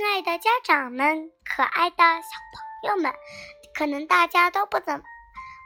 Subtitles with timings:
[0.00, 3.12] 亲爱的家长们，可爱的小朋友们，
[3.74, 5.02] 可能大家都不怎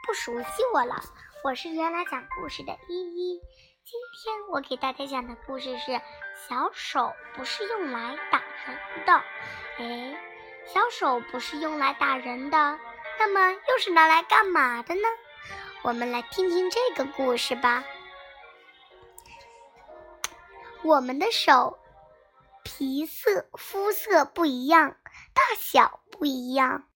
[0.05, 1.01] 不熟悉我了。
[1.45, 3.39] 我是原来讲故事的依依。
[3.85, 6.01] 今天我给大家讲的故事是：
[6.49, 9.13] 小手不是用来打人的。
[9.77, 10.19] 哎，
[10.65, 12.77] 小手不是用来打人的，
[13.17, 15.07] 那么又是拿来干嘛的呢？
[15.81, 17.85] 我们来听听这个故事吧。
[20.83, 21.79] 我们的手。
[22.77, 24.97] 皮色、肤色不一样，
[25.33, 26.89] 大小不一样，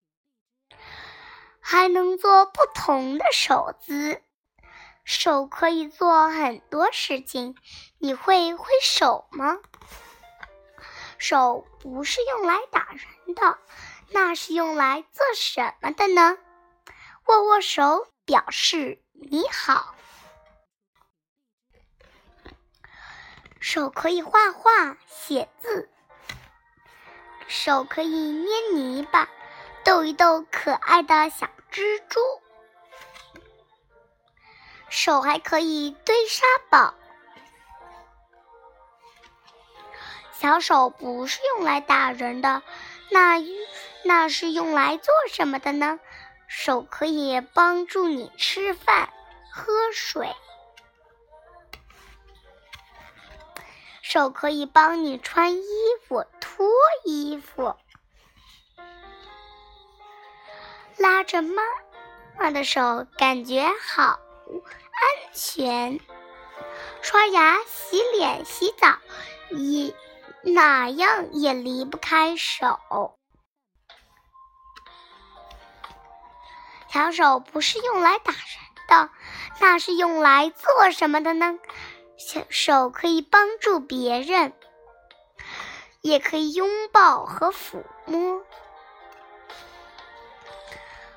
[1.61, 4.21] 还能做不同的手姿。
[5.05, 7.55] 手可以做很多事情，
[7.97, 9.57] 你会挥手吗？
[11.17, 13.57] 手不是用来打人的，
[14.09, 16.37] 那是用来做什么的呢？
[17.27, 19.95] 握握手，表示你好。
[23.61, 25.49] 手可以画画、写，
[27.61, 29.27] 手可以捏泥巴、
[29.83, 32.21] 逗一逗可爱的小蜘蛛，
[34.87, 36.93] 手还可以堆沙堡。
[40.31, 42.63] 小手不是用来打人的，
[43.11, 43.43] 那
[44.05, 45.99] 那是用来做什么的呢？
[46.47, 49.09] 手可以帮助你吃饭、
[49.51, 50.33] 喝水。
[54.01, 55.65] 手可以帮你穿衣
[56.07, 56.25] 服、
[56.59, 56.67] 脱
[57.05, 57.73] 衣服，
[60.97, 61.63] 拉着妈
[62.37, 64.19] 妈的手，感觉好安
[65.31, 66.01] 全。
[67.01, 68.97] 刷牙、洗脸、洗澡，
[69.51, 69.95] 也
[70.53, 72.77] 哪样也离不开手。
[76.89, 78.41] 小手不是用来打人
[78.89, 79.09] 的，
[79.61, 81.57] 那是用来做什么的呢？
[82.17, 84.51] 小手可以帮助别人，
[86.01, 88.41] 也可以拥抱和抚摸。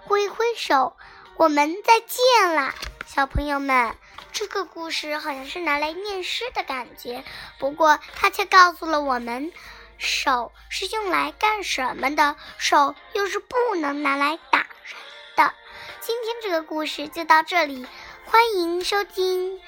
[0.04, 0.96] 挥挥手，
[1.36, 2.74] 我们再见啦，
[3.06, 3.96] 小朋友们！
[4.32, 7.22] 这个故事好像是拿来念诗的感觉，
[7.58, 9.52] 不过它却告诉了我们，
[9.98, 14.96] 手是用来干什么的，手又是不能拿来打人
[15.36, 15.54] 的。
[16.00, 17.86] 今天这个故事就到这里，
[18.24, 19.60] 欢迎收听。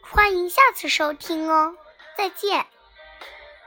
[0.00, 1.76] 欢迎下次收听哦，
[2.16, 2.66] 再见。